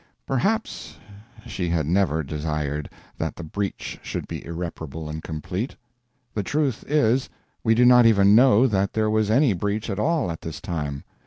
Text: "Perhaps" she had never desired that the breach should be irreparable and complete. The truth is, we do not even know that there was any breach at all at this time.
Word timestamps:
"Perhaps" 0.25 0.97
she 1.45 1.69
had 1.69 1.85
never 1.85 2.23
desired 2.23 2.89
that 3.19 3.35
the 3.35 3.43
breach 3.43 3.99
should 4.01 4.27
be 4.27 4.43
irreparable 4.43 5.07
and 5.07 5.21
complete. 5.21 5.75
The 6.33 6.41
truth 6.41 6.83
is, 6.87 7.29
we 7.63 7.75
do 7.75 7.85
not 7.85 8.07
even 8.07 8.33
know 8.33 8.65
that 8.65 8.93
there 8.93 9.11
was 9.11 9.29
any 9.29 9.53
breach 9.53 9.91
at 9.91 9.99
all 9.99 10.31
at 10.31 10.41
this 10.41 10.59
time. 10.59 11.03